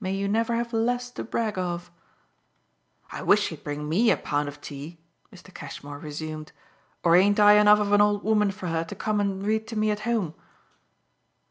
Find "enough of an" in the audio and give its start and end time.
7.60-8.00